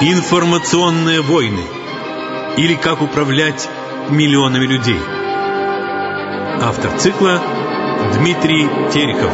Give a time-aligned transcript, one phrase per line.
[0.00, 1.64] Информационные войны
[2.56, 3.68] или как управлять
[4.10, 5.00] миллионами людей.
[6.62, 7.42] Автор цикла
[8.14, 9.32] Дмитрий Терехов.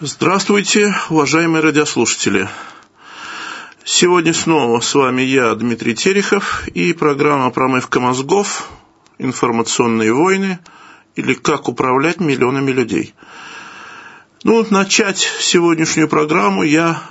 [0.00, 2.48] Здравствуйте, уважаемые радиослушатели.
[3.84, 8.70] Сегодня снова с вами я, Дмитрий Терехов, и программа «Промывка мозгов.
[9.18, 10.58] Информационные войны»
[11.16, 13.14] или «Как управлять миллионами людей».
[14.42, 17.02] Ну, начать сегодняшнюю программу я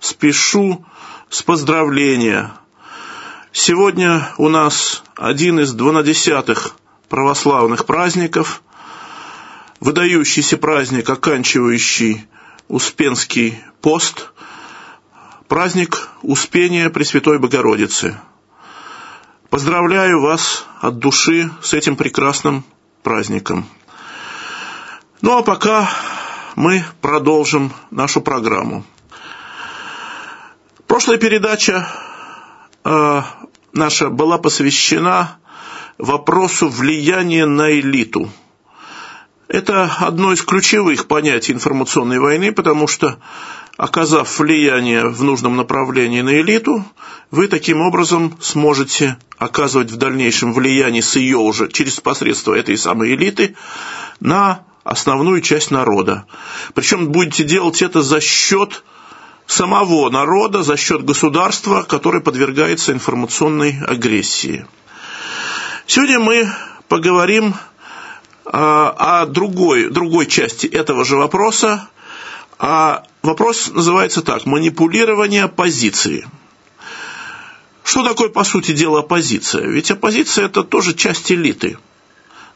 [0.00, 0.84] спешу
[1.30, 2.52] с поздравления.
[3.52, 6.74] Сегодня у нас один из двунадесятых
[7.08, 8.62] православных праздников,
[9.78, 12.26] выдающийся праздник, оканчивающий
[12.66, 14.32] Успенский пост,
[15.46, 18.18] праздник Успения Пресвятой Богородицы.
[19.50, 22.64] Поздравляю вас от души с этим прекрасным
[23.02, 23.66] праздником.
[25.20, 25.88] Ну а пока
[26.56, 28.84] мы продолжим нашу программу.
[30.86, 31.88] Прошлая передача
[32.84, 33.22] э,
[33.72, 35.38] наша была посвящена
[35.98, 38.30] вопросу влияния на элиту.
[39.52, 43.18] Это одно из ключевых понятий информационной войны, потому что,
[43.76, 46.82] оказав влияние в нужном направлении на элиту,
[47.30, 53.14] вы таким образом сможете оказывать в дальнейшем влияние с ее уже через посредство этой самой
[53.14, 53.54] элиты
[54.20, 56.24] на основную часть народа.
[56.72, 58.82] Причем будете делать это за счет
[59.46, 64.64] самого народа, за счет государства, которое подвергается информационной агрессии.
[65.86, 66.50] Сегодня мы
[66.88, 67.54] поговорим
[68.52, 71.88] о другой, другой части этого же вопроса.
[72.58, 76.26] А вопрос называется так– манипулирование оппозиции.
[77.82, 79.66] Что такое, по сути дела, оппозиция?
[79.66, 81.78] Ведь оппозиция– это тоже часть элиты,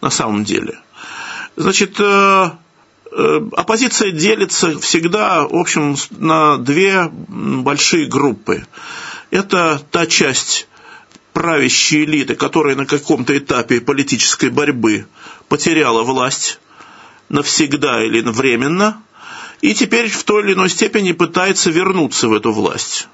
[0.00, 0.78] на самом деле–
[1.56, 2.50] Значит, э,
[3.12, 8.66] э, оппозиция делится всегда, в общем, на две большие группы.
[9.30, 10.68] Это та часть
[11.32, 15.06] правящей элиты, которая на каком-то этапе политической борьбы
[15.48, 16.58] потеряла власть
[17.28, 19.02] навсегда или временно,
[19.60, 23.08] и теперь в той или иной степени пытается вернуться в эту власть.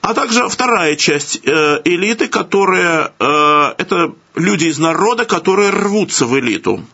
[0.00, 6.84] А также вторая часть э, элиты, которая это люди из народа, которые рвутся в элиту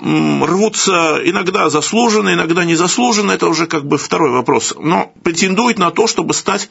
[0.00, 6.06] рвутся иногда заслуженно, иногда незаслуженно, это уже как бы второй вопрос, но претендует на то,
[6.06, 6.70] чтобы стать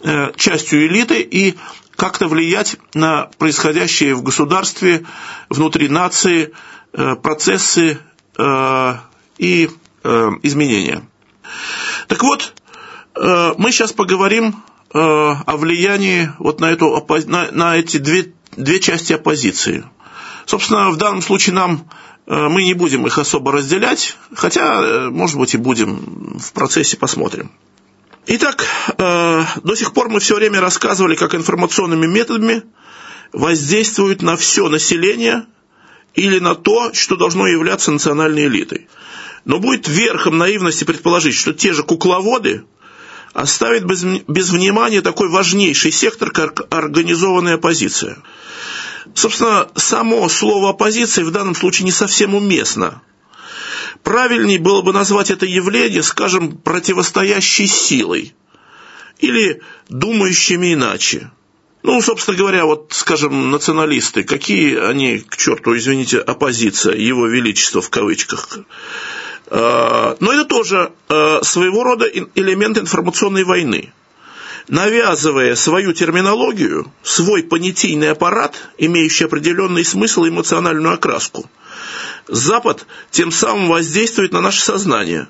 [0.00, 1.56] э, частью элиты и
[1.96, 5.04] как-то влиять на происходящие в государстве,
[5.50, 6.52] внутри нации
[6.92, 7.98] э, процессы
[8.38, 8.94] э,
[9.38, 9.70] и
[10.02, 11.02] изменения.
[12.08, 12.54] Так вот,
[13.14, 14.62] мы сейчас поговорим
[14.94, 19.84] о влиянии вот на, эту, на, эти две, две части оппозиции.
[20.46, 21.86] Собственно, в данном случае нам
[22.30, 27.50] мы не будем их особо разделять, хотя, э, может быть, и будем в процессе посмотрим.
[28.26, 28.64] Итак,
[28.98, 32.62] э, до сих пор мы все время рассказывали, как информационными методами
[33.32, 35.46] воздействуют на все население
[36.14, 38.86] или на то, что должно являться национальной элитой.
[39.44, 42.62] Но будет верхом наивности предположить, что те же кукловоды
[43.32, 48.18] оставят без, без внимания такой важнейший сектор, как организованная оппозиция–
[49.14, 53.02] Собственно, само слово оппозиции в данном случае не совсем уместно.
[54.02, 58.34] Правильнее было бы назвать это явление, скажем, противостоящей силой
[59.18, 61.30] или думающими иначе.
[61.82, 67.88] Ну, собственно говоря, вот, скажем, националисты, какие они, к черту, извините, оппозиция, его величество в
[67.88, 68.58] кавычках.
[69.46, 73.92] А, но это тоже а, своего рода элемент информационной войны
[74.68, 81.48] навязывая свою терминологию, свой понятийный аппарат, имеющий определенный смысл и эмоциональную окраску.
[82.28, 85.28] Запад тем самым воздействует на наше сознание.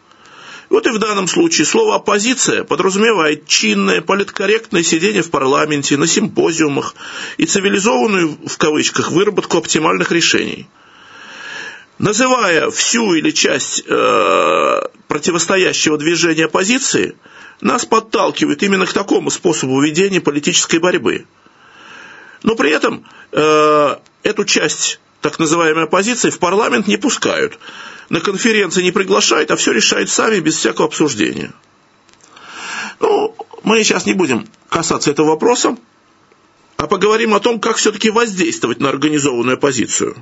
[0.69, 6.95] Вот и в данном случае слово «оппозиция» подразумевает чинное, политкорректное сидение в парламенте, на симпозиумах
[7.39, 10.69] и цивилизованную, в кавычках, выработку оптимальных решений.
[11.99, 17.17] Называя всю или часть э, противостоящего движения оппозиции–
[17.61, 21.27] нас подталкивает именно к такому способу ведения политической борьбы.
[22.43, 27.59] Но при этом э, эту часть так называемой оппозиции в парламент не пускают,
[28.09, 31.53] на конференции не приглашают, а все решают сами без всякого обсуждения.
[32.99, 35.77] Ну, мы сейчас не будем касаться этого вопроса,
[36.77, 40.17] а поговорим о том, как все-таки воздействовать на организованную оппозицию.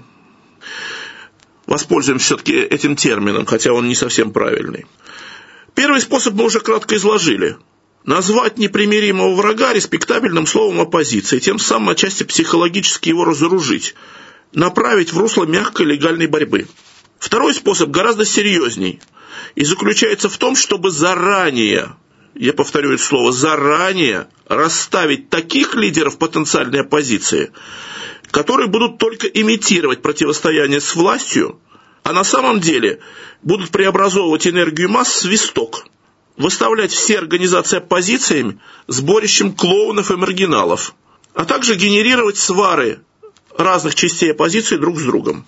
[1.66, 4.86] Воспользуемся все-таки этим термином, хотя он не совсем правильный.
[5.74, 7.56] Первый способ мы уже кратко изложили.
[8.04, 13.94] Назвать непримиримого врага респектабельным словом оппозиции, тем самым отчасти психологически его разоружить,
[14.52, 16.68] направить в русло мягкой легальной борьбы.
[17.18, 19.00] Второй способ гораздо серьезней
[19.54, 21.96] и заключается в том, чтобы заранее,
[22.34, 27.52] я повторю это слово, заранее расставить таких лидеров потенциальной оппозиции,
[28.30, 31.60] которые будут только имитировать противостояние с властью,
[32.08, 33.00] а на самом деле
[33.42, 35.84] будут преобразовывать энергию масс в свисток,
[36.38, 40.94] выставлять все организации оппозициями сборищем клоунов и маргиналов,
[41.34, 43.00] а также генерировать свары
[43.58, 45.44] разных частей оппозиции друг с другом.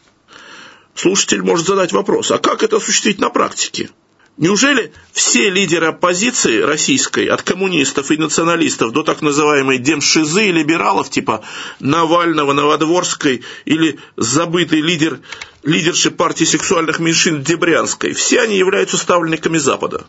[0.94, 3.88] Слушатель может задать вопрос, а как это осуществить на практике?
[4.36, 11.10] Неужели все лидеры оппозиции российской, от коммунистов и националистов до так называемой демшизы и либералов,
[11.10, 11.44] типа
[11.78, 15.20] Навального, Новодворской или забытый лидер,
[15.62, 20.06] лидерши партии сексуальных меньшин Дебрянской, все они являются ставленниками Запада?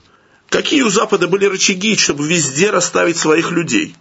[0.49, 3.95] Какие у Запада были рычаги, чтобы везде расставить своих людей?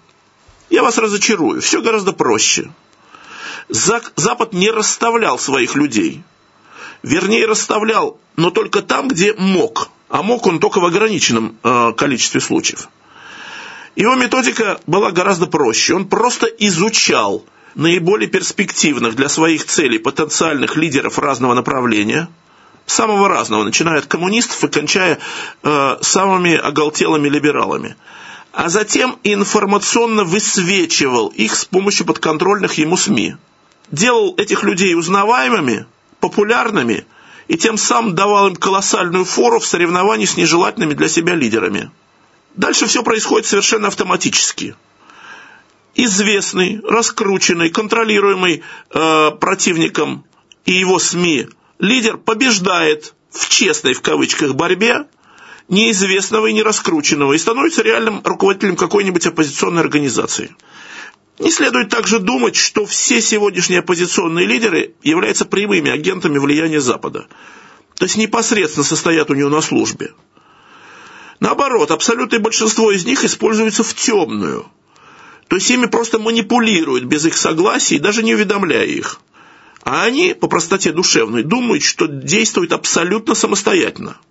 [0.69, 2.71] Я вас разочарую, все гораздо проще.
[3.69, 6.23] Запад не расставлял своих людей.
[7.03, 9.91] Вернее, расставлял, но только там, где мог.
[10.11, 12.89] А мог он только в ограниченном э, количестве случаев.
[13.97, 15.95] Его методика была гораздо проще.
[15.95, 22.29] Он просто изучал наиболее перспективных для своих целей потенциальных лидеров разного направления,
[22.87, 25.19] самого разного, начиная от коммунистов и кончая
[25.63, 27.97] э, самыми оголтелыми либералами–
[28.53, 33.37] а затем информационно высвечивал их с помощью подконтрольных ему СМИ.
[33.91, 35.87] Делал этих людей узнаваемыми,
[36.21, 37.07] популярными
[37.51, 41.91] и тем самым давал им колоссальную фору в соревновании с нежелательными для себя лидерами.
[42.55, 44.77] Дальше все происходит совершенно автоматически.
[45.97, 48.63] Известный, раскрученный, контролируемый
[48.95, 50.25] э, противником
[50.65, 51.49] и его СМИ
[51.81, 55.07] лидер побеждает в честной в кавычках борьбе
[55.69, 60.55] неизвестного и нераскрученного и становится реальным руководителем какой-нибудь оппозиционной организации.
[61.41, 67.27] Не следует также думать, что все сегодняшние оппозиционные лидеры являются прямыми агентами влияния Запада,
[67.97, 70.13] то есть непосредственно состоят у него на службе.
[71.41, 74.67] Наоборот, абсолютное большинство из них используются в темную,
[75.49, 79.19] то есть ими просто манипулируют без их согласия и даже не уведомляя их.
[79.83, 84.19] А они, по простоте душевной, думают, что действуют абсолютно самостоятельно–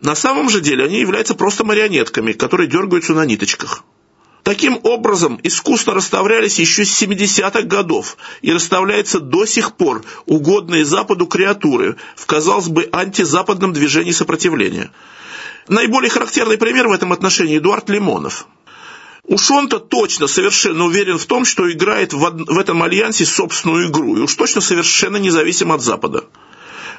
[0.00, 3.82] на самом же деле они являются просто марионетками, которые дергаются на ниточках.
[4.48, 11.26] Таким образом, искусно расставлялись еще с 70-х годов и расставляются до сих пор угодные Западу
[11.26, 14.90] креатуры в, казалось бы, антизападном движении сопротивления.
[15.68, 18.46] Наиболее характерный пример в этом отношении Эдуард Лимонов.
[19.24, 24.20] Уж он-то точно совершенно уверен в том, что играет в, этом альянсе собственную игру, и
[24.20, 26.24] уж точно совершенно независим от Запада.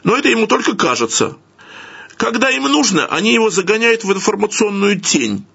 [0.03, 1.35] Но это ему только кажется–
[2.19, 5.45] когда им нужно, они его загоняют в информационную тень,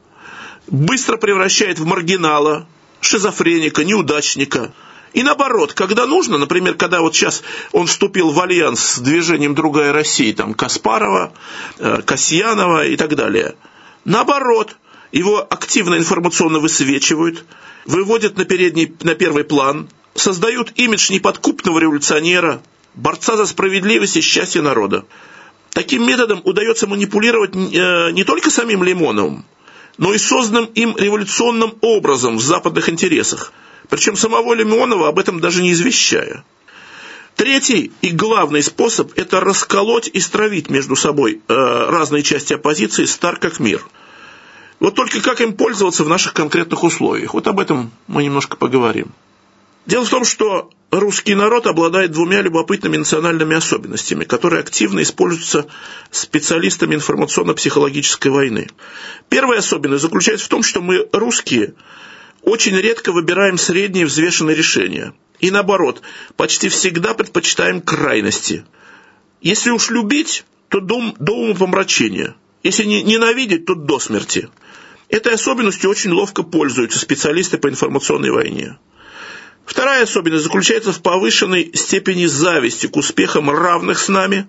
[0.67, 2.67] быстро превращают в маргинала,
[3.01, 4.73] шизофреника, неудачника.
[5.13, 9.93] И наоборот, когда нужно, например, когда вот сейчас он вступил в альянс с движением «Другая
[9.93, 11.33] Россия», там Каспарова,
[11.79, 13.55] э, Касьянова и так далее,
[14.05, 14.77] наоборот,
[15.13, 17.45] его активно информационно высвечивают,
[17.87, 22.61] выводят на, передний, на первый план, создают имидж неподкупного революционера,
[22.95, 25.05] борца за справедливость и счастье народа.
[25.71, 29.45] Таким методом удается манипулировать э, не только самим Лимоновым,
[29.99, 33.53] но и созданным им революционным образом в западных интересах,
[33.89, 36.45] причем самого Лимонова об этом даже не извещая.
[37.37, 43.39] Третий и главный способ– это расколоть и стравить между собой э, разные части оппозиции стар
[43.39, 43.85] как мир.
[44.79, 47.35] Вот только как им пользоваться в наших конкретных условиях?
[47.35, 49.13] Вот об этом мы немножко поговорим.
[49.87, 55.67] Дело в том, что русский народ обладает двумя любопытными национальными особенностями, которые активно используются
[56.11, 58.69] специалистами информационно-психологической войны.
[59.29, 61.75] Первая особенность заключается в том, что мы, русские,
[62.43, 65.15] очень редко выбираем средние взвешенные решения.
[65.41, 66.01] И наоборот,
[66.37, 68.65] почти всегда предпочитаем крайности.
[69.43, 72.37] Если уж любить, то до, до умопомрачения.
[72.63, 74.49] Если не, ненавидеть, то до смерти.
[75.11, 78.79] Этой особенностью очень ловко пользуются специалисты по информационной войне.
[79.67, 84.47] Вторая особенность заключается в повышенной степени зависти к успехам равных с нами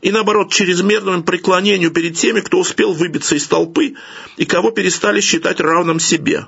[0.00, 3.94] и, наоборот, чрезмерному преклонению перед теми, кто успел выбиться из толпы
[4.36, 6.46] и кого перестали считать равным себе,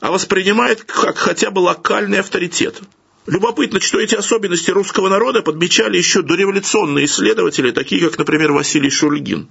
[0.00, 2.80] а воспринимает как хотя бы локальный авторитет.
[3.26, 9.48] Любопытно, что эти особенности русского народа подмечали еще дореволюционные исследователи, такие как, например, Василий Шульгин.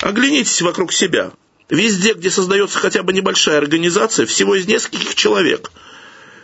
[0.00, 1.32] Оглянитесь вокруг себя.
[1.68, 5.70] Везде, где создается хотя бы небольшая организация, всего из нескольких человек–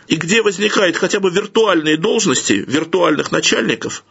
[0.07, 4.03] и где возникают хотя бы виртуальные должности виртуальных начальников,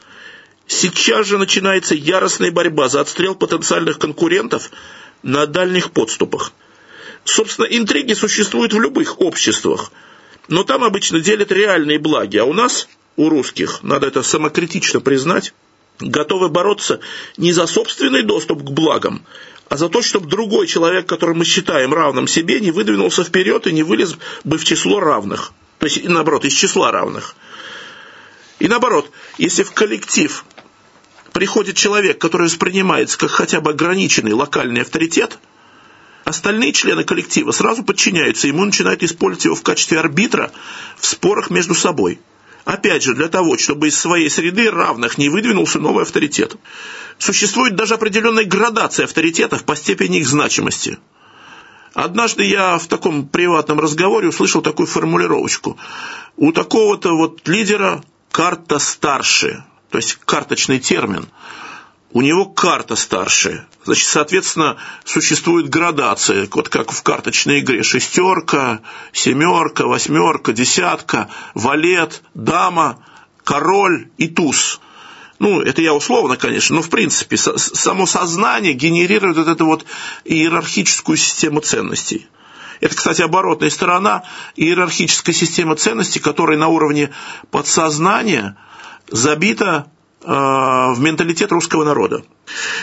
[0.66, 4.70] сейчас же начинается яростная борьба за отстрел потенциальных конкурентов
[5.22, 6.52] на дальних подступах.
[7.24, 9.92] Собственно, интриги существуют в любых обществах,
[10.48, 15.54] но там обычно делят реальные благи, а у нас, у русских, надо это самокритично признать,
[16.00, 17.00] готовы бороться
[17.36, 19.24] не за собственный доступ к благам,
[19.68, 23.72] а за то, чтобы другой человек, который мы считаем равным себе, не выдвинулся вперед и
[23.72, 25.52] не вылез бы в число равных.
[25.82, 27.34] То есть, наоборот, из числа равных.
[28.60, 30.44] И наоборот, если в коллектив
[31.32, 35.40] приходит человек, который воспринимается как хотя бы ограниченный локальный авторитет,
[36.22, 40.52] остальные члены коллектива сразу подчиняются ему, начинают использовать его в качестве арбитра
[41.00, 42.20] в спорах между собой.
[42.64, 46.54] Опять же, для того, чтобы из своей среды равных не выдвинулся новый авторитет.
[47.18, 51.00] Существует даже определенная градация авторитетов по степени их значимости.
[51.94, 55.76] Однажды я в таком приватном разговоре услышал такую формулировочку.
[56.36, 61.28] У такого-то вот лидера карта старше, то есть карточный термин.
[62.14, 63.66] У него карта старше.
[63.84, 67.82] Значит, соответственно, существует градация, вот как в карточной игре.
[67.82, 68.80] Шестерка,
[69.12, 72.98] семерка, восьмерка, десятка, валет, дама,
[73.44, 74.80] король и туз.
[75.42, 79.84] Ну, это я условно, конечно, но в принципе само сознание генерирует вот эту вот
[80.24, 82.28] иерархическую систему ценностей.
[82.78, 84.22] Это, кстати, оборотная сторона
[84.54, 87.10] иерархической системы ценностей, которая на уровне
[87.50, 88.56] подсознания
[89.08, 92.22] забита э, в менталитет русского народа.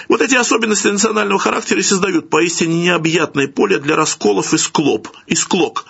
[0.10, 5.86] Вот эти особенности национального характера создают поистине необъятное поле для расколов и склоп, и склок,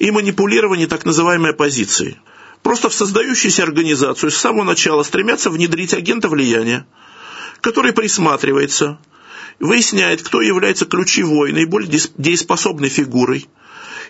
[0.00, 2.18] и манипулирования так называемой оппозицией.
[2.62, 6.86] Просто в создающуюся организацию с самого начала стремятся внедрить агента влияния,
[7.60, 8.98] который присматривается,
[9.58, 13.48] выясняет, кто является ключевой, наиболее дееспособной фигурой,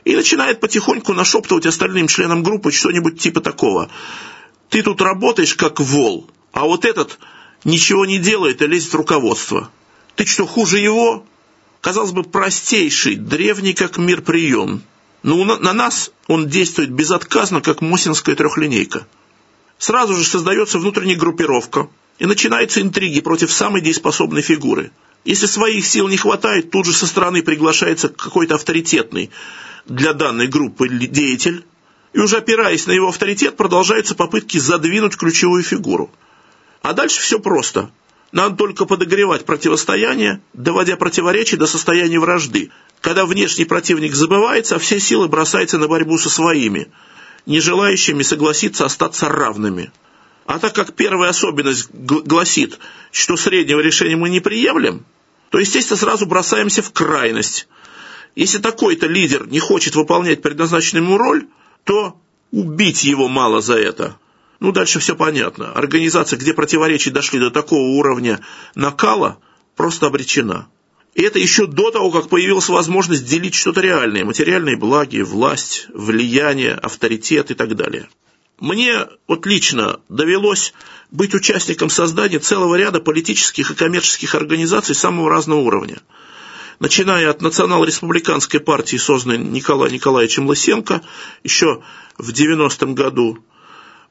[0.05, 3.91] и начинает потихоньку нашептывать остальным членам группы что-нибудь типа такого.
[4.69, 7.19] Ты тут работаешь как вол, а вот этот
[7.65, 9.71] ничего не делает и лезет в руководство.
[10.17, 11.25] Ты что, хуже его?
[11.81, 14.83] Казалось бы, простейший, древний как мир прием.
[15.23, 19.07] Но на нас он действует безотказно, как мосинская трехлинейка.
[19.79, 21.89] Сразу же создается внутренняя группировка,
[22.19, 24.93] и начинаются интриги против самой дееспособной фигуры–
[25.25, 29.31] если своих сил не хватает, тут же со стороны приглашается какой-то авторитетный
[29.87, 31.65] для данной группы деятель,
[32.13, 36.11] и уже опираясь на его авторитет, продолжаются попытки задвинуть ключевую фигуру.
[36.83, 37.91] А дальше все просто.
[38.33, 42.71] Надо только подогревать противостояние, доводя противоречие до состояния вражды,
[43.03, 46.91] когда внешний противник забывается, а все силы бросаются на борьбу со своими,
[47.45, 49.93] не желающими согласиться остаться равными.
[50.47, 52.79] А так как первая особенность гласит,
[53.11, 55.05] что среднего решения мы не приемлем,
[55.51, 57.69] то, естественно, сразу бросаемся в крайность.
[58.35, 61.47] Если такой-то лидер не хочет выполнять предназначенную ему роль,
[61.85, 62.19] то
[62.51, 64.17] убить его мало за это.
[64.63, 65.73] Ну, дальше все понятно.
[65.73, 68.39] Организация, где противоречия дошли до такого уровня
[68.77, 69.39] накала,
[69.75, 70.69] просто обречена.
[71.15, 76.75] И это еще до того, как появилась возможность делить что-то реальное, материальные благи, власть, влияние,
[76.75, 78.09] авторитет и так далее.
[78.61, 80.75] Мне вот лично довелось
[81.11, 85.99] быть участником создания целого ряда политических и коммерческих организаций самого разного уровня.
[86.79, 91.03] Начиная от национал-республиканской партии, созданной Николаем Николаевичем Лысенко
[91.43, 91.83] еще
[92.17, 93.41] в 90-м году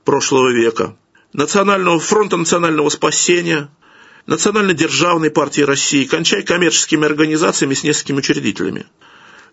[0.04, 0.96] прошлого века,
[1.34, 3.70] Национального фронта национального спасения,
[4.28, 8.86] Национально-державной партии России, кончая коммерческими организациями с несколькими учредителями.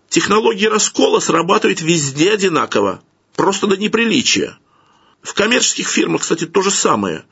[0.08, 3.02] Технологии раскола срабатывают везде одинаково,
[3.34, 4.58] просто до неприличия–
[5.22, 7.24] в коммерческих фирмах, кстати, то же самое.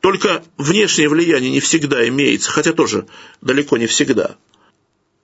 [0.00, 3.06] Только внешнее влияние не всегда имеется, хотя тоже
[3.40, 4.36] далеко не всегда.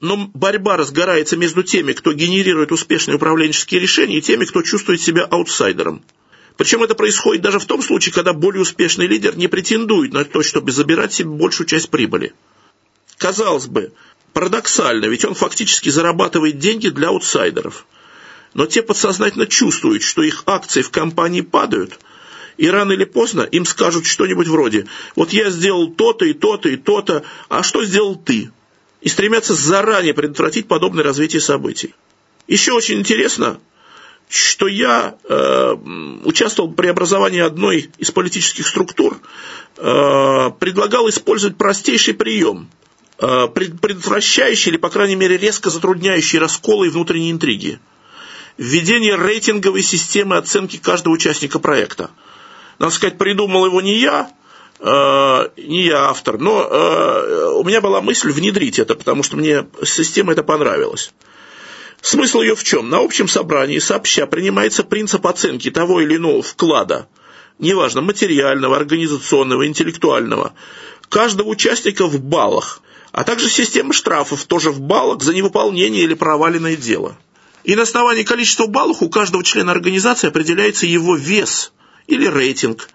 [0.01, 5.25] Но борьба разгорается между теми, кто генерирует успешные управленческие решения, и теми, кто чувствует себя
[5.25, 6.03] аутсайдером.
[6.61, 10.43] Причем это происходит даже в том случае, когда более успешный лидер не претендует на то,
[10.43, 12.35] чтобы забирать себе большую часть прибыли.
[13.17, 13.95] Казалось бы,
[14.35, 17.87] парадоксально, ведь он фактически зарабатывает деньги для аутсайдеров–
[18.55, 21.99] но те подсознательно чувствуют, что их акции в компании падают,
[22.57, 26.77] и рано или поздно им скажут что-нибудь вроде «Вот я сделал то-то и то-то и
[26.77, 28.51] то-то, а что сделал ты?»
[29.01, 31.95] и стремятся заранее предотвратить подобное развитие событий.
[32.47, 33.59] Еще очень интересно,
[34.31, 35.75] что я э,
[36.25, 39.19] участвовал в преобразовании одной из политических структур,
[39.77, 42.71] э, предлагал использовать простейший прием,
[43.19, 47.81] э, предотвращающий или, по крайней мере, резко затрудняющий расколы и внутренние интриги
[48.57, 52.11] введение рейтинговой системы оценки каждого участника проекта.
[52.79, 54.31] Надо сказать, придумал его не я,
[54.79, 59.67] э, не я автор, но э, у меня была мысль внедрить это, потому что мне
[59.83, 61.13] система это понравилась.
[62.03, 62.89] Смысл ее в чем?
[62.89, 67.09] На общем собрании сообща принимается принцип оценки того или иного вклада,
[67.59, 70.55] неважно, материального, организационного, интеллектуального,
[71.09, 72.81] каждого участника в баллах,
[73.13, 77.17] а также система штрафов тоже в баллах за невыполнение или проваленное дело–
[77.65, 81.73] и на основании количества баллов у каждого члена организации определяется его вес
[82.07, 82.89] или рейтинг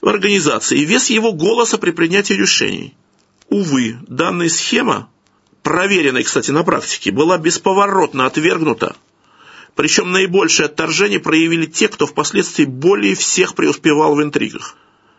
[0.00, 2.94] в организации и вес его голоса при принятии решений.
[3.48, 5.10] Увы, данная схема,
[5.62, 8.96] проверенная, кстати, на практике, была бесповоротно отвергнута.
[9.74, 14.76] Причем наибольшее отторжение проявили те, кто впоследствии более всех преуспевал в интригах.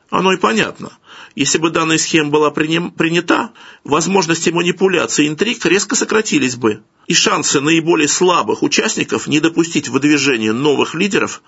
[0.09, 0.91] Оно и понятно.
[1.35, 3.51] Если бы данная схема была принята,
[3.85, 10.93] возможности манипуляции интриг резко сократились бы, и шансы наиболее слабых участников не допустить выдвижения новых
[10.95, 11.41] лидеров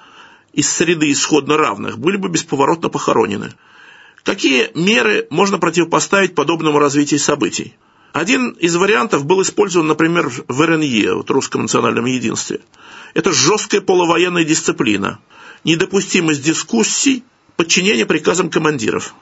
[0.54, 3.54] из среды исходно равных были бы бесповоротно похоронены.
[4.24, 7.76] Какие меры можно противопоставить подобному развитию событий?
[8.14, 12.60] Один из вариантов был использован, например, в РНЕ, вот Русском национальном единстве.
[13.16, 15.20] Это жесткая полувоенная дисциплина,
[15.64, 17.24] недопустимость дискуссий,
[17.58, 19.16] подчинение приказам командиров.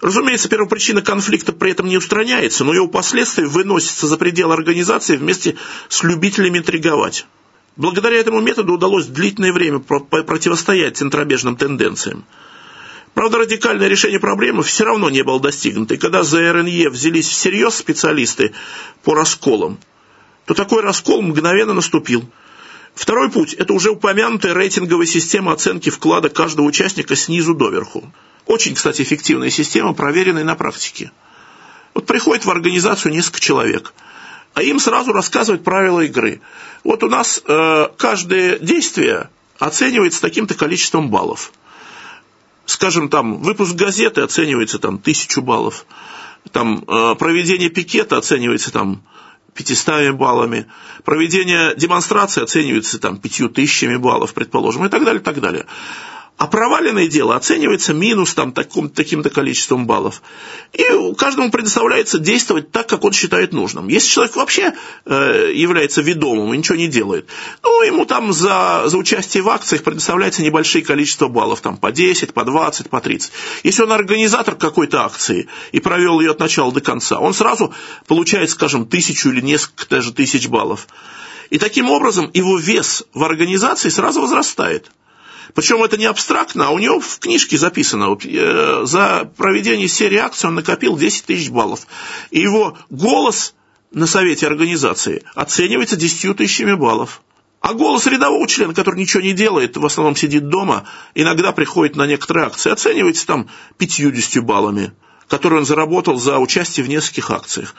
[0.00, 5.56] Разумеется, первопричина конфликта при этом не устраняется, но его последствия выносятся за пределы организации вместе
[5.90, 7.26] с любителями интриговать.
[7.76, 12.24] Благодаря этому методу удалось длительное время противостоять центробежным тенденциям.
[13.14, 15.94] Правда, радикальное решение проблемы все равно не было достигнуто.
[15.94, 18.52] И когда за РНЕ взялись всерьез специалисты
[19.02, 19.78] по расколам,
[20.46, 22.24] то такой раскол мгновенно наступил.
[22.94, 28.12] Второй путь– это уже упомянутая рейтинговая система оценки вклада каждого участника снизу доверху.
[28.46, 31.12] Очень, кстати, эффективная система, проверенная на практике.
[31.94, 33.92] Вот приходит в организацию несколько человек,
[34.54, 36.40] а им сразу рассказывают правила игры.
[36.84, 41.52] Вот у нас э, каждое действие оценивается таким-то количеством баллов–
[42.70, 45.86] скажем, там, выпуск газеты оценивается там тысячу баллов,
[46.52, 49.02] там, э, проведение пикета оценивается там
[49.54, 50.66] 500 баллами,
[51.04, 55.66] проведение демонстрации оценивается там пятью тысячами баллов, предположим, и так далее, и так далее.
[56.40, 60.22] А проваленное дело оценивается минус там, таким, таким-то количеством баллов.
[60.72, 60.82] И
[61.18, 63.88] каждому предоставляется действовать так, как он считает нужным.
[63.88, 64.72] Если человек вообще
[65.04, 67.28] э, является ведомым и ничего не делает,
[67.62, 72.32] ну, ему там за, за участие в акциях предоставляется небольшое количество баллов, там по 10,
[72.32, 73.32] по 20, по 30.
[73.62, 77.74] Если он организатор какой-то акции и провел ее от начала до конца, он сразу
[78.06, 80.88] получает, скажем, тысячу или несколько даже тысяч баллов.
[81.50, 84.90] И таким образом его вес в организации сразу возрастает.
[85.54, 90.18] Причем это не абстрактно, а у него в книжке записано, вот, э, за проведение серии
[90.18, 91.86] акций он накопил 10 тысяч баллов.
[92.30, 93.54] И его голос
[93.92, 97.22] на совете организации оценивается 10 тысячами баллов.
[97.60, 100.84] А голос рядового члена, который ничего не делает, в основном сидит дома,
[101.14, 104.92] иногда приходит на некоторые акции, оценивается там 50 баллами,
[105.28, 107.74] которые он заработал за участие в нескольких акциях.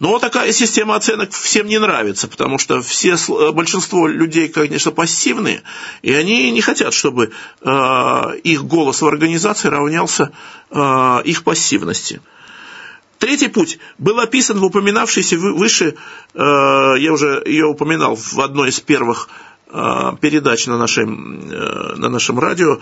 [0.00, 5.62] Но такая система оценок всем не нравится, потому что все, э, большинство людей, конечно, пассивные,
[6.00, 10.32] и они не хотят, чтобы э, их голос в организации равнялся
[10.70, 12.22] э, их пассивности.
[13.18, 15.94] Третий путь был описан в упоминавшейся выше,
[16.32, 19.28] э, я уже ее упоминал в одной из первых
[19.68, 22.80] э, передач на, нашей, э, на нашем радио,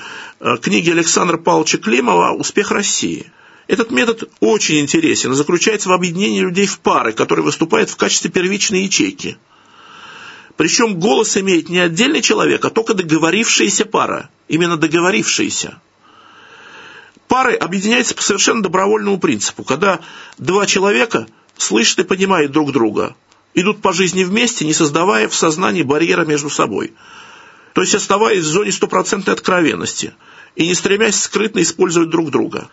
[0.63, 3.33] книги Александра Павловича Климова «Успех России».
[3.69, 8.31] Этот метод очень интересен и заключается в объединении людей в пары, которые выступают в качестве
[8.31, 9.37] первичной ячейки.
[10.57, 14.31] Причем голос имеет не отдельный человек, а только договорившаяся пара.
[14.49, 15.81] Именно договорившаяся.
[17.29, 20.01] Пары объединяются по совершенно добровольному принципу, когда
[20.39, 21.27] два человека
[21.59, 23.15] слышат и понимают друг друга,
[23.53, 26.95] идут по жизни вместе, не создавая в сознании барьера между собой.
[27.75, 30.15] То есть оставаясь в зоне стопроцентной откровенности–
[30.59, 32.68] и не стремясь скрытно использовать друг друга.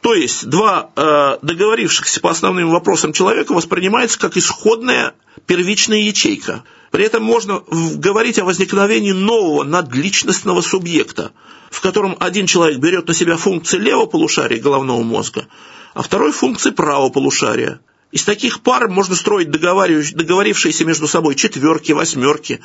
[0.00, 6.64] То есть два э, договорившихся по основным вопросам человека воспринимается как исходная первичная ячейка.
[6.90, 11.32] При этом можно говорить о возникновении нового надличностного субъекта,
[11.70, 15.46] в котором один человек берет на себя функции левого полушария головного мозга,
[15.92, 17.80] а второй функции правого полушария.
[18.12, 22.62] Из таких пар можно строить договорившиеся между собой четверки, восьмерки,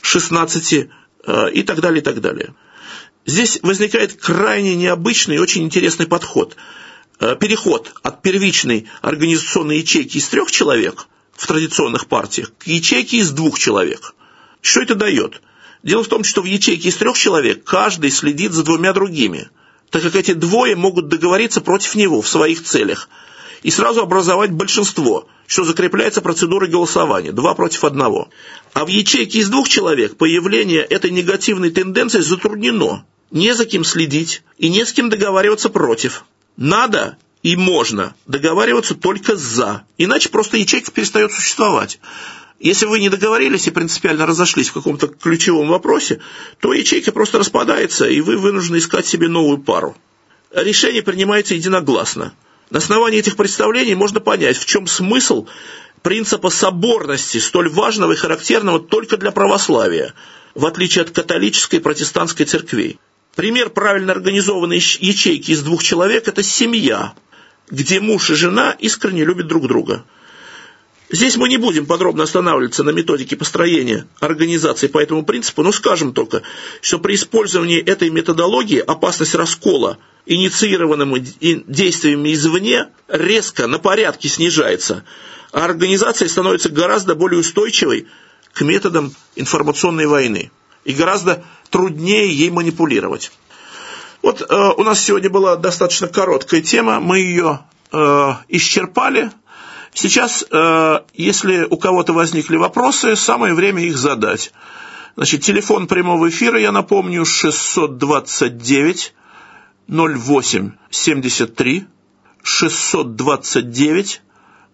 [0.00, 0.90] шестнадцати
[1.26, 2.54] э, и так далее, и так далее.
[3.26, 6.56] Здесь возникает крайне необычный и очень интересный подход.
[7.18, 13.30] Э, переход от первичной организационной ячейки из трех человек в традиционных партиях к ячейке из
[13.30, 14.14] двух человек.
[14.62, 15.42] Что это дает?
[15.82, 19.50] Дело в том, что в ячейке из трех человек каждый следит за двумя другими,
[19.90, 23.08] так как эти двое могут договориться против него в своих целях
[23.62, 28.28] и сразу образовать большинство, что закрепляется процедурой голосования, два против одного.
[28.72, 34.42] А в ячейке из двух человек появление этой негативной тенденции затруднено, не за кем следить
[34.58, 36.24] и не с кем договариваться против.
[36.56, 42.00] Надо и можно договариваться только за, иначе просто ячейка перестает существовать.
[42.58, 46.20] Если вы не договорились и принципиально разошлись в каком-то ключевом вопросе,
[46.60, 49.96] то ячейка просто распадается, и вы вынуждены искать себе новую пару.
[50.52, 52.34] Решение принимается единогласно.
[52.70, 55.46] На основании этих представлений можно понять, в чем смысл
[56.02, 60.14] принципа соборности, столь важного и характерного только для православия,
[60.54, 62.98] в отличие от католической и протестантской церквей.
[63.34, 67.14] Пример правильно организованной ячейки из двух человек– это семья,
[67.70, 70.04] где муж и жена искренне любят друг друга.
[71.10, 76.12] Здесь мы не будем подробно останавливаться на методике построения организации по этому принципу, но скажем
[76.12, 76.42] только,
[76.82, 85.04] что при использовании этой методологии опасность раскола, инициированным действиями извне, резко, на порядке снижается,
[85.52, 88.06] а организация становится гораздо более устойчивой
[88.52, 90.50] к методам информационной войны
[90.84, 93.32] и гораздо труднее ей манипулировать.
[94.22, 97.60] Вот э, у нас сегодня была достаточно короткая тема, мы ее
[97.92, 99.30] э, исчерпали.
[99.94, 104.52] Сейчас, э, если у кого-то возникли вопросы, самое время их задать.
[105.16, 109.14] Значит, телефон прямого эфира, я напомню, 629
[109.88, 111.86] 08 73
[112.42, 114.22] 629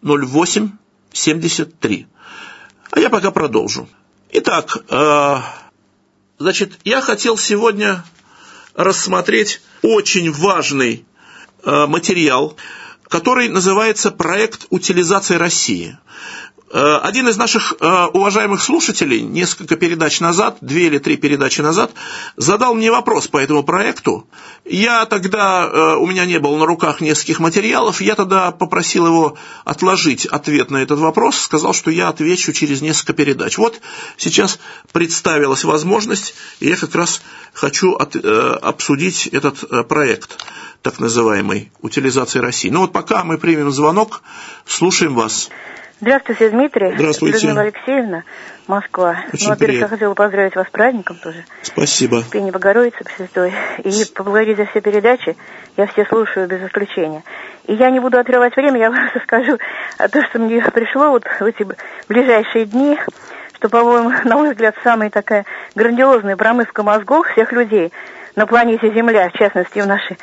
[0.03, 0.71] 08
[1.13, 2.07] 73.
[2.91, 3.89] А я пока продолжу.
[4.31, 5.37] Итак, э,
[6.39, 8.05] значит, я хотел сегодня
[8.75, 11.05] рассмотреть очень важный
[11.65, 12.57] э, материал,
[13.09, 15.99] который называется «Проект утилизации России».
[16.69, 21.93] Э, один из наших э, уважаемых слушателей несколько передач назад, две или три передачи назад,
[22.37, 24.29] задал мне вопрос по этому проекту.
[24.65, 29.39] Я тогда, э, у меня не было на руках нескольких материалов, я тогда попросил его
[29.65, 33.59] отложить ответ на этот вопрос, сказал, что я отвечу через несколько передач.
[33.59, 33.81] Вот
[34.17, 34.59] сейчас
[34.91, 37.23] представилась возможность, и я как раз
[37.55, 40.45] хочу от, обсудить этот проект
[40.83, 42.71] так называемой утилизации России.
[42.71, 44.23] Ну вот пока мы примем звонок,
[44.67, 45.49] слушаем вас.
[45.99, 46.93] Здравствуйте, Дмитрий.
[46.95, 47.39] Здравствуйте.
[47.39, 48.25] Людмила Алексеевна,
[48.67, 49.17] Москва.
[49.33, 51.43] Очень ну, во-первых, я хотела поздравить вас с праздником тоже.
[51.63, 52.23] Спасибо.
[52.31, 53.55] Пени Богородицы Пресвятой.
[53.83, 55.37] И поблагодарить за все передачи.
[55.79, 57.23] Я все слушаю без исключения.
[57.67, 59.59] И я не буду отрывать время, я вам расскажу
[59.97, 61.67] о том, что мне пришло вот в эти
[62.09, 62.99] ближайшие дни,
[63.55, 67.91] что, по-моему, на мой взгляд, самая такая грандиозная промывка мозгов всех людей
[68.35, 70.19] на планете Земля, в частности, в нашей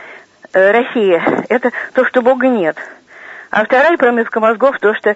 [0.53, 2.77] э, России, это то, что Бога нет.
[3.53, 5.15] А вторая промывка мозгов, то, что э,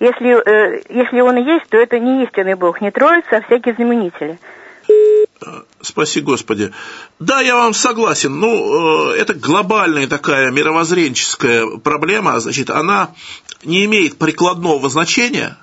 [0.00, 4.38] если, э, если он есть, то это не истинный Бог, не троица, а всякие знаменители.
[5.82, 6.72] Спаси Господи.
[7.18, 8.40] Да, я вам согласен.
[8.40, 12.40] Ну, э, это глобальная такая мировоззренческая проблема.
[12.40, 13.10] Значит, она
[13.62, 15.58] не имеет прикладного значения.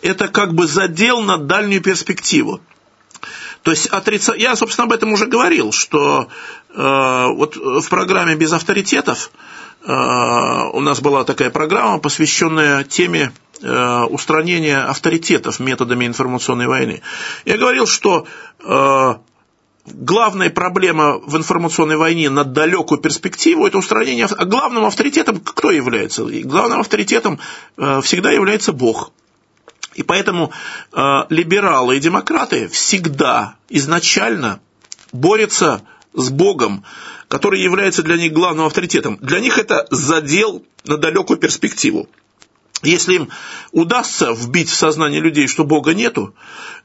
[0.00, 2.60] Это как бы задел на дальнюю перспективу.
[3.64, 4.34] То есть отрица...
[4.36, 6.28] я, собственно, об этом уже говорил, что
[6.72, 14.02] э, вот в программе «Без авторитетов» э, у нас была такая программа, посвященная теме э,
[14.04, 17.02] устранения авторитетов методами информационной войны.
[17.44, 18.26] Я говорил, что
[18.62, 19.14] э,
[19.86, 24.26] главная проблема в информационной войне на далекую перспективу– это устранение...
[24.26, 26.24] А главным авторитетом кто является?
[26.24, 27.38] Главным авторитетом
[27.76, 29.12] э, всегда является Бог–
[29.94, 30.52] и поэтому
[31.28, 34.60] либералы и демократы всегда изначально
[35.10, 35.82] борются
[36.14, 36.84] с Богом,
[37.28, 39.18] который является для них главным авторитетом.
[39.20, 42.08] Для них это задел на далекую перспективу.
[42.82, 43.28] Если им
[43.72, 46.34] удастся вбить в сознание людей, что Бога нету,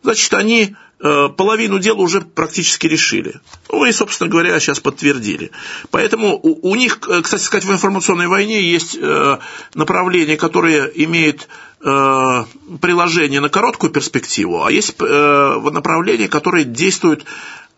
[0.01, 3.39] значит, они э, половину дела уже практически решили.
[3.69, 5.51] Ну, и, собственно говоря, сейчас подтвердили.
[5.91, 9.37] Поэтому у, у них, э, кстати сказать, в информационной войне есть э,
[9.75, 11.47] направление, которое имеет
[11.81, 12.43] э,
[12.81, 17.23] приложение на короткую перспективу, а есть э, направление, которое действует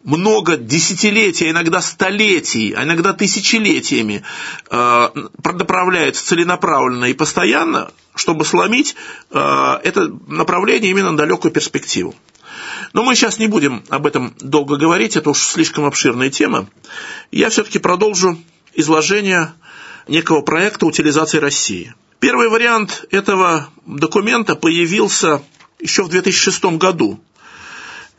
[0.05, 4.23] много десятилетий, иногда столетий, а иногда тысячелетиями
[4.69, 5.09] э,
[5.43, 8.95] направляется целенаправленно и постоянно, чтобы сломить
[9.31, 12.13] э, это направление именно на далекую перспективу.
[12.93, 16.67] Но мы сейчас не будем об этом долго говорить, это уж слишком обширная тема.
[17.31, 18.37] Я все-таки продолжу
[18.73, 19.53] изложение
[20.07, 21.93] некого проекта утилизации России.
[22.19, 25.41] Первый вариант этого документа появился
[25.79, 27.19] еще в 2006 году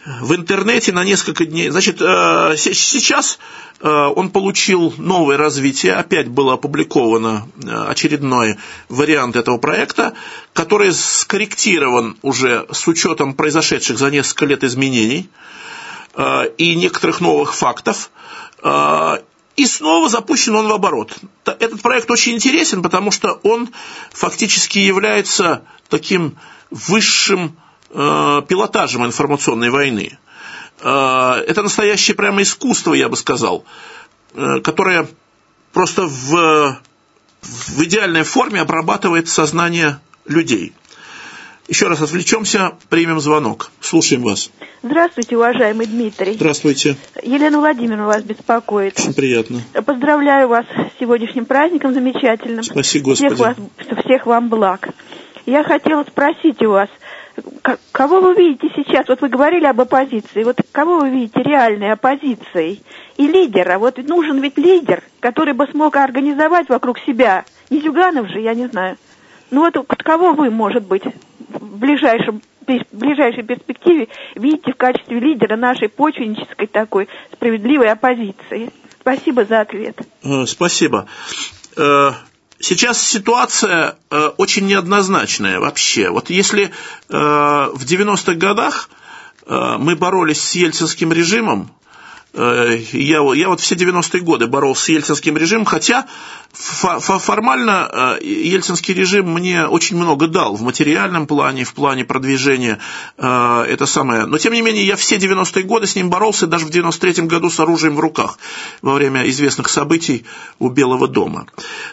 [0.07, 1.69] в интернете на несколько дней.
[1.71, 3.38] Значит, э, сейчас
[3.81, 8.57] э, он получил новое развитие, опять было опубликовано э, очередной
[8.88, 10.14] вариант этого проекта,
[10.53, 15.29] который скорректирован уже с учетом произошедших за несколько лет изменений
[16.57, 18.11] и некоторых новых фактов.
[19.57, 21.14] И снова запущен он в оборот.
[21.45, 23.69] Этот проект очень интересен, потому что он
[24.14, 26.37] фактически является таким
[26.71, 27.59] высшим
[27.90, 30.18] Э, пилотажем информационной войны.
[30.81, 33.64] Э, это настоящее прямо искусство, я бы сказал,
[34.35, 35.07] э, которое
[35.72, 36.79] просто в,
[37.42, 40.72] в идеальной форме обрабатывает сознание людей.
[41.68, 43.70] Еще раз отвлечемся, примем звонок.
[43.81, 44.51] Слушаем вас.
[44.83, 46.35] Здравствуйте, уважаемый Дмитрий.
[46.35, 46.96] Здравствуйте.
[47.22, 48.99] Елена Владимировна вас беспокоит.
[48.99, 49.62] Очень приятно.
[49.85, 52.62] Поздравляю вас с сегодняшним праздником замечательным.
[52.62, 53.35] Спасибо, Господи.
[53.35, 53.57] Всех, вас,
[54.05, 54.88] всех вам благ.
[55.44, 56.88] Я хотела спросить у вас,
[57.92, 59.09] кого вы видите сейчас?
[59.09, 60.42] Вот вы говорили об оппозиции.
[60.42, 62.83] Вот кого вы видите реальной оппозицией
[63.16, 63.79] и лидера?
[63.79, 67.44] Вот нужен ведь лидер, который бы смог организовать вокруг себя.
[67.70, 68.96] Не Зюганов же, я не знаю.
[69.51, 71.05] Ну вот кого вы, может быть,
[71.49, 78.70] в ближайшем в ближайшей перспективе видите в качестве лидера нашей почвеннической такой справедливой оппозиции?
[79.01, 79.96] Спасибо за ответ.
[80.25, 81.07] Э, спасибо.
[82.59, 86.11] Э, сейчас ситуация э, очень неоднозначная вообще.
[86.11, 86.71] Вот если
[87.09, 88.90] в 90-х годах
[89.49, 91.86] мы боролись с ельцинским режимом, Э,
[92.37, 96.07] я, я вот все 90-е годы боролся с ельцинским режимом, хотя
[96.53, 102.79] формально э, ельцинский режим мне очень много дал в материальном плане, в плане продвижения,
[103.18, 104.27] э, это самое.
[104.27, 107.51] Но, тем не менее, я все 90-е годы с ним боролся, даже в 93-м году
[107.51, 108.38] с оружием в руках,
[108.83, 110.25] во время известных событий
[110.59, 111.46] у Белого дома.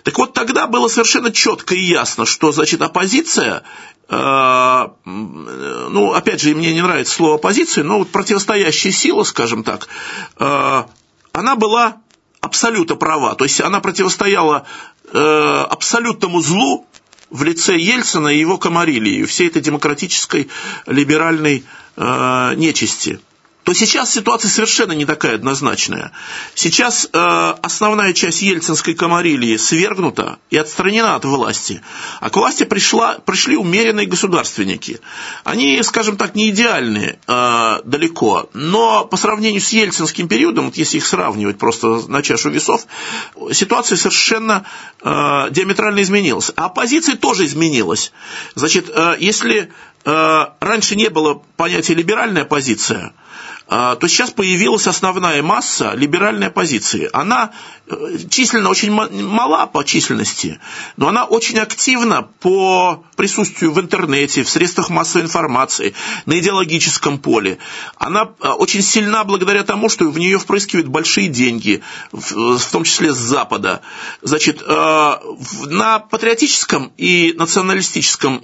[0.03, 3.63] Так вот, тогда было совершенно четко и ясно, что, значит, оппозиция
[4.09, 9.87] ну, опять же, мне не нравится слово оппозиция, но вот противостоящая сила, скажем так,
[10.37, 10.87] а,
[11.31, 11.97] она была
[12.41, 13.35] абсолютно права.
[13.35, 14.65] То есть она противостояла
[15.11, 16.85] э, абсолютному злу
[17.29, 20.49] в лице Ельцина и его комарилии, всей этой демократической
[20.85, 21.63] либеральной
[21.95, 23.19] э, нечисти
[23.63, 26.11] то сейчас ситуация совершенно не такая однозначная.
[26.53, 31.81] Сейчас э, основная часть ельцинской комарилии свергнута и отстранена от власти,
[32.19, 34.99] а к власти пришла, пришли умеренные государственники.
[35.45, 40.97] Они, скажем так, не идеальные э, далеко, но по сравнению с ельцинским периодом, вот если
[40.97, 42.85] их сравнивать просто на чашу весов,
[43.53, 44.65] ситуация совершенно
[45.01, 46.51] э, диаметрально изменилась.
[46.57, 48.11] А оппозиция тоже изменилась.
[48.55, 49.71] Значит, э, если
[50.03, 53.13] э, раньше не было понятия либеральная позиция, а,
[53.67, 57.09] то сейчас появилась основная масса либеральной оппозиции.
[57.13, 57.51] Она
[57.87, 60.59] э, численно очень мала по численности,
[60.97, 65.93] но она очень активна по присутствию в интернете, в средствах массовой информации,
[66.25, 67.57] на идеологическом поле.
[67.97, 73.13] Она э, очень сильна благодаря тому, что в нее впрыскивают большие деньги, в том числе
[73.13, 73.81] с Запада.
[74.21, 75.15] Значит, э,
[75.67, 78.43] на патриотическом и националистическом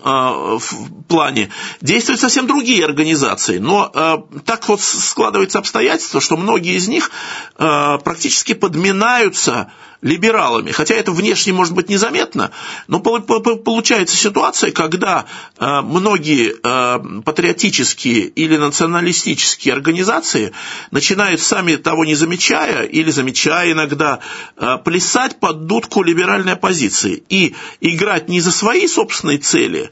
[1.07, 1.49] плане
[1.81, 7.11] действуют совсем другие организации, но так вот складывается обстоятельство, что многие из них
[7.57, 12.51] э, практически подминаются либералами, хотя это внешне может быть незаметно,
[12.87, 15.25] но получается ситуация, когда
[15.57, 20.53] э, многие э, патриотические или националистические организации
[20.91, 24.19] начинают сами того не замечая или замечая иногда
[24.55, 29.91] э, плясать под дудку либеральной оппозиции и играть не за свои собственные цели,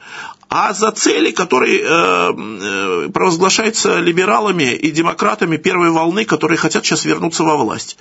[0.50, 7.44] а за цели, которые э, провозглашаются либералами и демократами первой волны, которые хотят сейчас вернуться
[7.44, 7.98] во власть.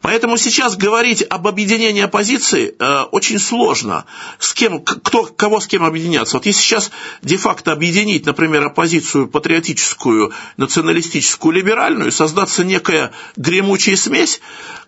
[0.00, 4.04] Поэтому сейчас говорить об объединении оппозиции э, очень сложно.
[4.38, 6.36] С кем, кто, кого с кем объединяться?
[6.36, 6.92] Вот если сейчас
[7.22, 14.40] де-факто объединить, например, оппозицию патриотическую, националистическую, либеральную, создаться некая гремучая смесь,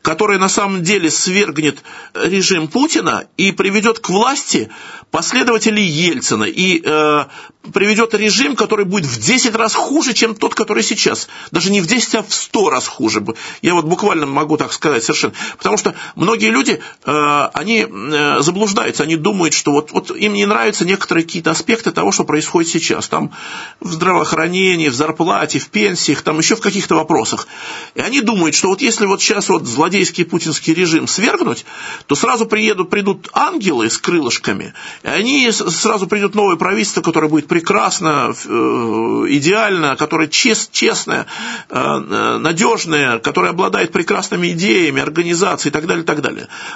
[0.03, 1.83] которая на самом деле свергнет
[2.15, 4.71] режим Путина и приведет к власти
[5.11, 7.25] последователей Ельцина и э,
[7.73, 11.27] приведет режим, который будет в 10 раз хуже, чем тот, который сейчас.
[11.51, 13.25] Даже не в 10, а в 100 раз хуже.
[13.63, 15.35] Я вот буквально могу так сказать совершенно.
[15.57, 20.47] Потому что многие люди, э, они э, заблуждаются, они думают, что вот, вот им не
[20.47, 23.09] нравятся некоторые какие-то аспекты того, что происходит сейчас.
[23.09, 23.33] Там
[23.81, 27.49] в здравоохранении, в зарплате, в пенсиях, там еще в каких-то вопросах.
[27.95, 31.65] И они думают, что вот если вот сейчас вот злодейский путинский режим свергнуть,
[32.07, 37.49] то сразу приедут, придут ангелы с крылышками, и они сразу придет новое правительство, которое будет
[37.49, 41.27] прекрасно, э, идеально, которое чест, честное,
[41.69, 46.26] надежное, которое обладает прекрасными идеями, организацией и так далее, и так далее.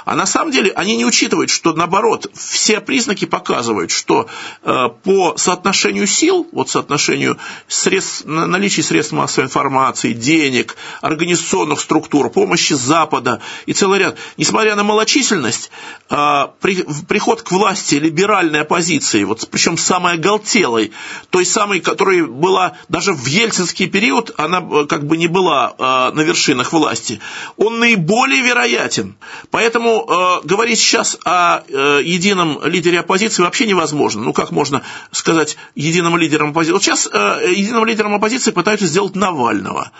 [0.05, 4.27] А на самом деле они не учитывают, что наоборот, все признаки показывают, что
[4.63, 12.73] э, по соотношению сил, вот соотношению средств, наличия средств массовой информации, денег, организационных структур, помощи
[12.73, 15.71] Запада и целый ряд, несмотря на малочисленность,
[16.09, 20.93] приход к власти либеральной оппозиции, вот, причем самая оголтелая, белой,
[21.31, 26.15] той самой, которая была даже в ельцинский период, она э, как бы не была э,
[26.15, 27.21] на вершинах власти,
[27.57, 29.17] он наиболее вероятен.
[29.51, 30.07] Поэтому
[30.43, 34.23] э, говорить сейчас о э, едином лидере оппозиции вообще невозможно.
[34.23, 36.73] Ну, как можно сказать единым лидером оппозиции?
[36.73, 39.93] Вот сейчас э, единым лидером оппозиции пытаются сделать Навального.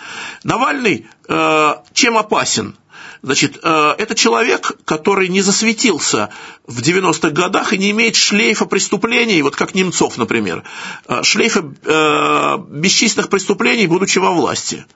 [0.45, 2.77] Навальный э, чем опасен?
[3.23, 6.31] Значит, э, это человек, который не засветился
[6.67, 10.65] в 90-х годах и не имеет шлейфа преступлений, вот как Немцов, например,
[11.07, 14.87] э, шлейфа э, бесчисленных преступлений, будучи во власти.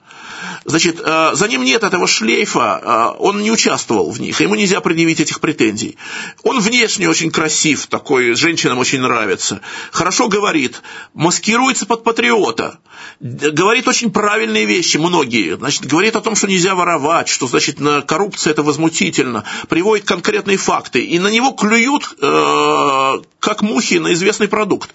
[0.65, 5.39] Значит, за ним нет этого шлейфа, он не участвовал в них, ему нельзя предъявить этих
[5.39, 5.97] претензий.
[6.43, 10.81] Он внешне очень красив, такой, женщинам очень нравится, хорошо говорит,
[11.13, 12.79] маскируется под патриота,
[13.19, 17.77] говорит очень правильные вещи, многие, значит, говорит о том, что нельзя воровать, что, значит,
[18.07, 24.47] коррупция это возмутительно, приводит конкретные факты, и на него клюют, э, как мухи на известный
[24.47, 24.91] продукт.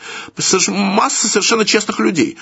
[0.69, 2.37] Масса совершенно честных людей.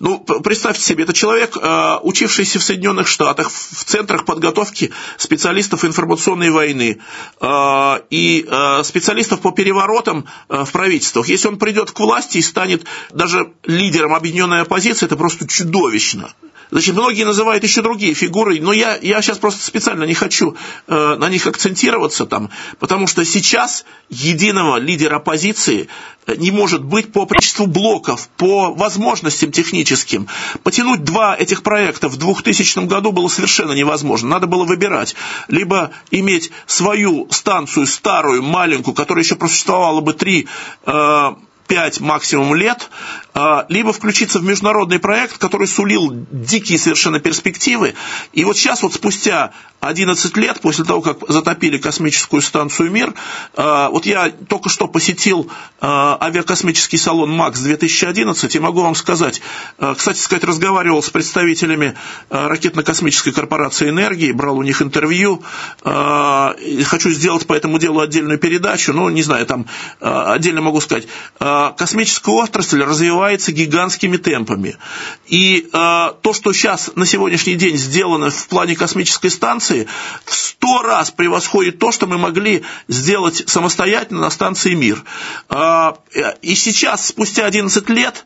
[0.00, 6.50] Ну, представьте себе, это человек, э, учившийся в Соединенных Штатах, в центрах подготовки специалистов информационной
[6.50, 6.98] войны
[7.40, 11.28] э, и э, специалистов по переворотам в правительствах.
[11.28, 16.32] Если он придет к власти и станет даже лидером объединенной оппозиции, это просто чудовищно.
[16.70, 20.54] Значит, многие называют еще другие фигуры, но я, я сейчас просто специально не хочу
[20.86, 25.88] э, на них акцентироваться там, потому что сейчас единого лидера оппозиции
[26.26, 30.28] э, не может быть по количеству блоков, по возможностям техническим.
[30.62, 34.28] Потянуть два этих проекта в 2000 году было совершенно невозможно.
[34.28, 35.16] Надо было выбирать.
[35.48, 40.46] Либо иметь свою станцию старую, маленькую, которая еще просуществовала бы три
[40.84, 41.34] э,
[41.68, 42.90] 5 максимум лет,
[43.68, 47.94] либо включиться в международный проект, который сулил дикие совершенно перспективы.
[48.32, 53.14] И вот сейчас, вот спустя 11 лет, после того, как затопили космическую станцию «Мир»,
[53.56, 59.40] а, вот я только что посетил а, авиакосмический салон «МАКС-2011», и могу вам сказать,
[59.96, 61.94] кстати сказать, разговаривал с представителями
[62.30, 65.42] ракетно-космической корпорации «Энергии», брал у них интервью,
[65.84, 69.66] хочу сделать по этому делу отдельную передачу, ну, не знаю, там
[70.00, 71.06] отдельно могу сказать,
[71.38, 74.76] космическая отрасль развивается развивается гигантскими темпами.
[75.26, 79.86] И э, то, что сейчас на сегодняшний день сделано в плане космической станции,
[80.24, 85.04] в сто раз превосходит то, что мы могли сделать самостоятельно на станции «Мир».
[85.50, 85.92] Э,
[86.42, 88.24] и сейчас, спустя 11 лет,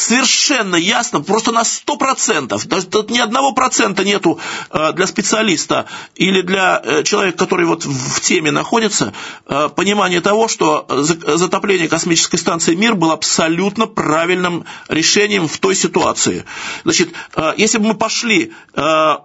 [0.00, 5.86] совершенно ясно, просто на 100%, даже тут ни одного процента нету э, для специалиста
[6.16, 9.12] или для э, человека, который вот в теме находится,
[9.46, 16.44] э, понимание того, что затопление космической станции «Мир» было абсолютно правильным решением в той ситуации.
[16.84, 17.10] Значит,
[17.56, 18.52] если бы мы пошли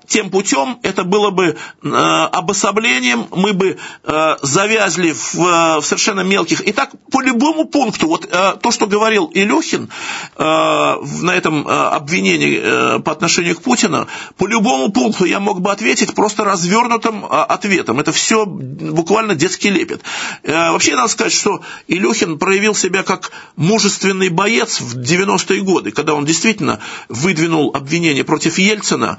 [0.07, 3.77] тем путем, это было бы обособлением, мы бы
[4.41, 6.61] завязли в совершенно мелких...
[6.61, 9.89] И так по любому пункту, вот то, что говорил Илюхин,
[11.21, 15.71] на этом э, обвинении э, по отношению к Путину, по любому пункту я мог бы
[15.71, 17.99] ответить просто развернутым ответом.
[17.99, 20.01] Это все буквально детский лепет.
[20.43, 26.13] Э, вообще, надо сказать, что Илюхин проявил себя как мужественный боец в 90-е годы, когда
[26.13, 29.17] он действительно выдвинул обвинение против Ельцина,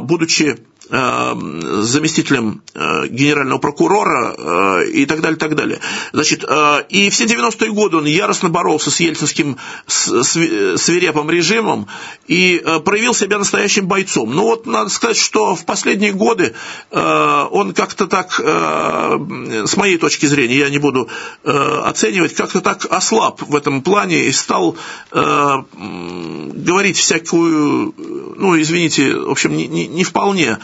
[0.00, 5.80] будучи Э, заместителем э, генерального прокурора э, и так далее, так далее.
[6.12, 6.44] Значит,
[6.88, 11.88] и все 90-е годы он яростно боролся с ельцинским свирепым режимом
[12.26, 14.34] и проявил себя настоящим бойцом.
[14.34, 16.54] Ну вот, надо сказать, что в последние годы
[16.90, 21.08] он как-то так, с моей точки зрения, я не буду
[21.44, 24.76] оценивать, как-то так ослаб в этом плане и стал
[25.10, 27.94] говорить всякую,
[28.36, 30.58] ну, извините, в общем, не, не вполне Э,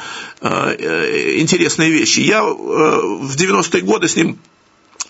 [1.40, 2.20] интересные вещи.
[2.20, 4.38] Я э, в 90-е годы с ним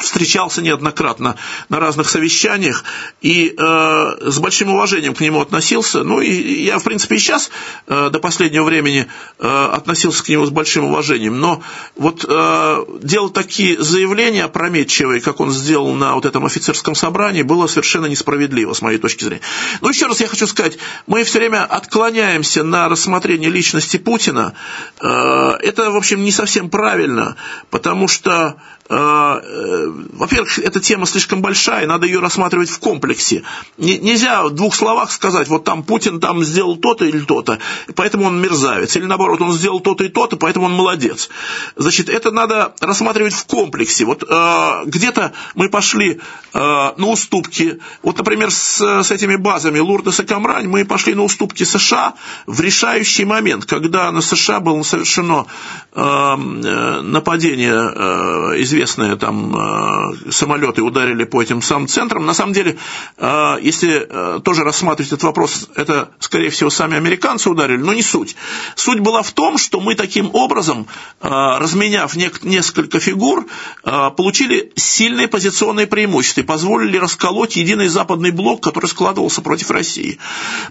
[0.03, 1.37] встречался неоднократно
[1.69, 2.85] на разных совещаниях
[3.21, 6.03] и э, с большим уважением к нему относился.
[6.03, 7.51] Ну и я, в принципе, и сейчас
[7.87, 9.07] э, до последнего времени
[9.39, 11.41] э, относился к нему с большим уважением.
[11.41, 11.63] Но
[11.97, 17.67] вот э, делать такие заявления опрометчивые, как он сделал на вот этом офицерском собрании, было
[17.67, 19.43] совершенно несправедливо, с моей точки зрения.
[19.81, 24.55] Но еще раз я хочу сказать, мы все время отклоняемся на рассмотрение личности Путина.
[25.01, 27.37] Э, это, в общем, не совсем правильно,
[27.71, 28.57] потому что
[28.89, 33.43] Э, э, во-первых, эта тема слишком большая, надо ее рассматривать в комплексе.
[33.79, 37.59] Нельзя в двух словах сказать, вот там Путин там сделал то-то или то-то,
[37.95, 38.97] поэтому он мерзавец.
[38.97, 41.29] Или наоборот, он сделал то-то и то-то, поэтому он молодец.
[41.77, 44.05] Значит, это надо рассматривать в комплексе.
[44.05, 46.21] Вот э, где-то мы пошли
[46.53, 46.59] э,
[46.97, 47.79] на уступки.
[48.03, 52.15] Вот, например, с, с этими базами Лурдес и Камрань мы пошли на уступки США
[52.47, 55.47] в решающий момент, когда на США было совершено
[55.95, 59.82] э, э нападение э, известные там э,
[60.31, 62.25] самолеты ударили по этим самым центрам.
[62.27, 62.77] На самом деле,
[63.17, 68.03] э, если э, тоже рассматривать этот вопрос, это, скорее всего, сами американцы ударили, но не
[68.03, 68.37] суть.
[68.77, 70.87] Суть была в том, что мы таким образом,
[71.21, 73.47] разменяв несколько фигур,
[73.83, 80.19] получили сильные позиционные преимущества и позволили расколоть единый западный блок, который складывался против России.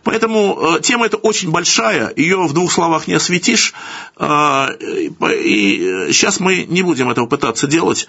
[0.03, 3.74] Поэтому тема эта очень большая, ее в двух словах не осветишь,
[4.20, 8.07] и сейчас мы не будем этого пытаться делать.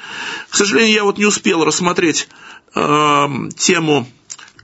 [0.50, 2.28] К сожалению, я вот не успел рассмотреть
[2.74, 4.06] э, тему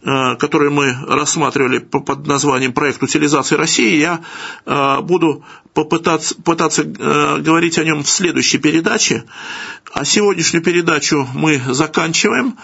[0.01, 4.21] Э, который мы рассматривали под названием «Проект утилизации России», я
[4.65, 9.25] э, буду попытаться, пытаться э, говорить о нем в следующей передаче.
[9.93, 12.57] А сегодняшнюю передачу мы заканчиваем.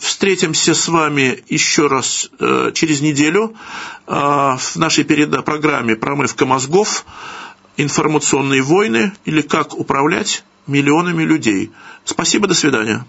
[0.00, 2.28] Встретимся с вами еще раз
[2.74, 3.54] через неделю
[4.06, 7.04] в нашей программе «Промывка мозгов.
[7.76, 11.72] Информационные войны» или «Как управлять миллионами людей».
[12.04, 13.04] Спасибо, до свидания.